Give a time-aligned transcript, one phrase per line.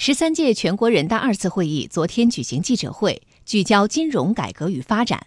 [0.00, 5.26] 十三届全国人大二次会议昨天举行记者会，聚焦金融改革与发展。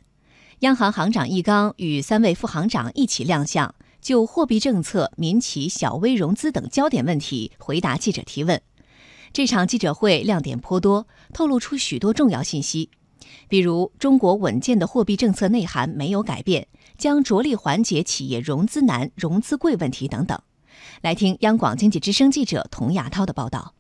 [0.60, 8.62] 央行行长易纲与三位副行长一起亮相，就货币政策、民企小微融资等焦点问题回答记者提问。
[9.34, 12.90] 这场记者会亮点颇多，透露出许多重要信息，
[13.50, 20.42] 比如中国稳健的货币政策内涵没有改变，将着力缓解企业融资难、融资贵问题等等。
[21.02, 23.74] 来听央广经济之声记者童亚涛的报道。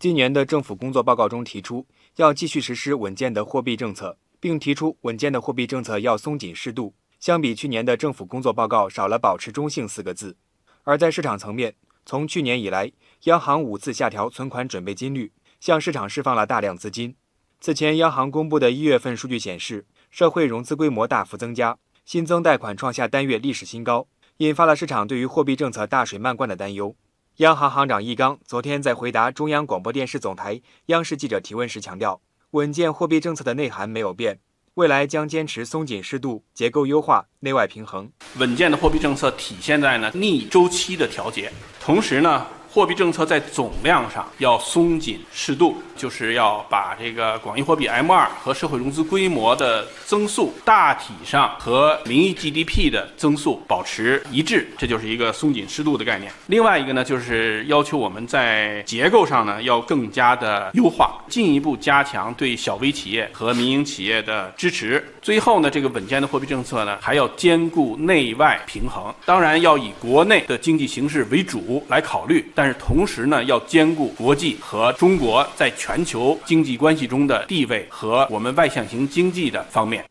[0.00, 1.86] 今年的政府工作报告中提出，
[2.16, 6.94] 要继续实施稳健的货币政策，并提出稳健的货币政策要松紧适度。
[7.18, 10.38] 相比去年的政府工作报告，少了“保持中性”四个字。
[10.84, 11.74] 而在市场层面，
[12.06, 12.90] 从去年以来，
[13.24, 17.14] 央行五次下调存款准备金率，向市场释放了大量资金。
[17.60, 21.76] 此前，央行公布的一月份数据显示，社会融资规模大幅增加，
[22.06, 26.96] 新增贷款创下单月历史新高，引发了市场对于货币政策大水漫灌的担忧。
[27.36, 32.20] 央行行长易纲昨天在回答中央广播电视总台央视记者提问时强调，
[32.50, 34.40] 稳健货币政策的内涵没有变，
[34.74, 38.10] 未来将坚持松紧适度、结构优化、内外平衡。
[38.36, 41.50] 稳健的货币政策体现在呢逆周期的调节，
[41.80, 42.46] 同时呢。
[42.72, 56.30] 货币政策在总量上要松紧适度，就是要把这个广义货币 M2 和社会融资规模的增速大体上和名义 GDP 的增速保持一致，这就是一个松紧适度的概念。
[56.46, 65.04] 另外一个呢，就是要求我们在结构上呢要更加的优化，进一步加强对小微企业和民营企业的支持。
[65.22, 72.50] 最后呢，这个稳健的货币政策呢还要兼顾内外平衡，当然要以国内的经济形势为主来考虑。
[72.54, 80.08] 但是同时呢，要兼顾国际和中国在全球经济关系中的地位和我们外向型经济的方面，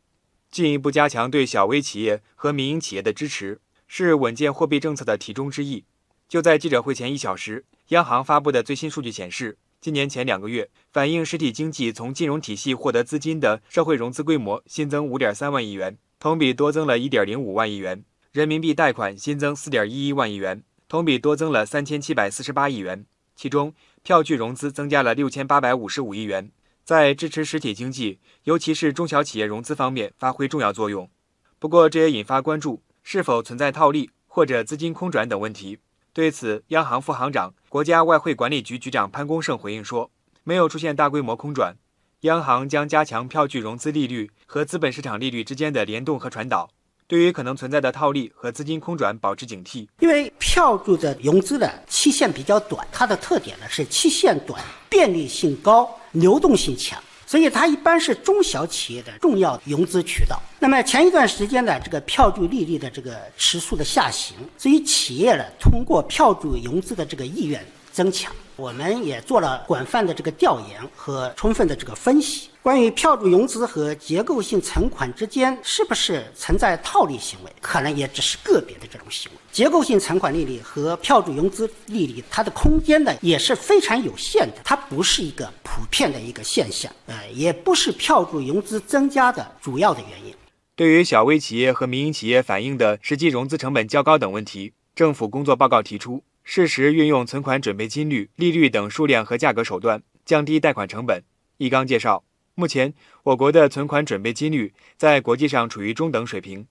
[0.52, 5.86] 进一步加强对小微企业和民营企业的支持，是稳健货币政策的题中之意。
[6.28, 18.04] 就在记者会前一小时，央行发布的最新数据显示，今年前两个月，反映实体经济从金融体系获得资金的社会融资规模新增五点三万亿元，同比多增了一点零五万亿元；
[18.34, 20.64] 人民币贷款新增四点一一万亿元。
[20.89, 26.52] 同比多增了三千七百四十八亿元，其中票据融资增加了六千八百五十五亿元，
[26.84, 31.10] 在支持实体经济，尤其是中小企业融资方面发挥重要作用。
[31.58, 35.78] 不过，这也引发关注，是否存在套利或者资金空转等问题？
[36.11, 40.09] 对此，央行副行长、国家外汇管理局局长潘功胜回应说，
[40.43, 41.75] 没有出现大规模空转，
[42.21, 46.70] 央行将加强票据融资利率和资本市场利率之间的联动和传导。
[47.08, 60.42] 对于可能存在的套利和资金空转保持警惕，因为票据的融资的期限比较短，它的特点呢是期限短、便利性高、流动性强，所以它一般是中小企业的重要融资渠道。
[60.58, 67.64] 那么前一段时间呢，这个票据利率的这个持续的下行，所以企业呢通过票据融资的这个意愿
[67.99, 68.33] 增强。
[68.55, 79.38] 我们也做了广泛的这个调研和充分的这个分析，关于票据融资和结构性存款之间是不是存在套利行为，可能也只是个别的这种行为。
[79.52, 90.33] 结构性存款利率和票据融资利率，它的空间呢也是非常有限的，它不是一个普遍的一个现象，呃，也不是票据融资增加的主要的原因。
[90.77, 96.23] 对于小微企业和民营企业反映的实际融资成本较高等问题，政府工作报告提出。
[96.52, 101.23] 适时运用存款准备金率、利率等数量和价格手段，降低贷款成本。
[101.58, 102.23] 易纲介绍，
[102.55, 106.65] 目前我国的存款准备金率在国际上处于中等水平，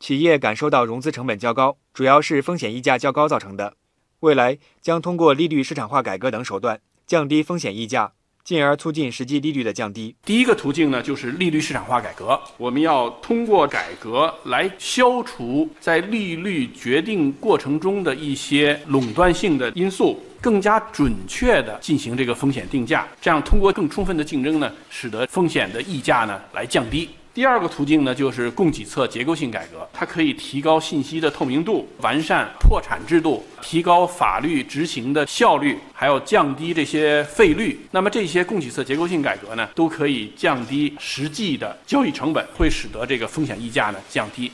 [0.00, 3.76] 企业感受到融资成本较高，主要是风险溢价较高造成的。
[4.20, 8.14] 未来将通过利率市场化改革等手段，降低风险溢价。
[8.48, 10.16] 进而促进实际利率的降低。
[10.24, 12.40] 第一个途径呢，就是利率市场化改革。
[12.56, 23.06] 我们要通过改革来消除在利率决定过程中的一些垄断性的因素，更加准确地进行这个风险定价。
[23.20, 27.10] 这样通过更充分的竞争呢，使得风险的溢价呢来降低。
[27.38, 37.78] 第二个途径呢，就是供给侧结构性改革，它可以提高信息的透明度，完善破产制度，提高法律执行的效率，还有降低这些费率。
[37.92, 44.50] 那么这些供给侧结构性改革呢，都可以降低实际的交易成本，会使得这个风险溢价呢降低。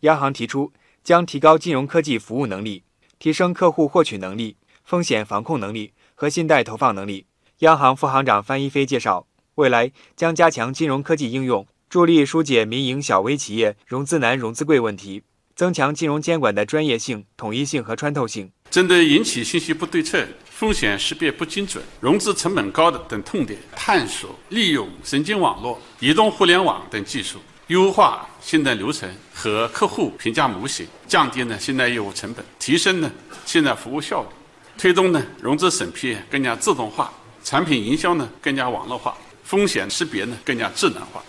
[0.00, 0.70] 央行提出
[1.02, 2.82] 将提高金融科技服务能力，
[3.18, 7.24] 提升客户获取能力、风险防控能力和信贷投放能力。
[7.60, 11.66] 央行副行长范一飞介绍，未来将加强金融科技应用。
[11.88, 15.22] 助力疏解民营小微企业融资难、融资贵问题，
[15.54, 18.50] 增强金融监管的专业性、统一性和穿透性。
[18.70, 27.38] 针对引起信息不对称、风险识别不精准、融资成本高的等痛点，探索利用神经网络、移动互联网等技术，
[27.68, 33.10] 优化信贷流程和客户评价模型，降低呢信贷业务成本，提升呢
[33.46, 34.28] 信贷服务效率，
[34.76, 37.10] 推动呢融资审批更加自动化。
[37.44, 41.22] 产品营销呢更加网络化，风险识别呢更加智能化。